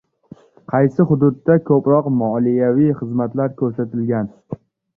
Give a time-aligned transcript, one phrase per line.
[0.71, 4.35] Qaysi hududda ko‘proq moliyaviy xizmatlar ko‘rsatilgan?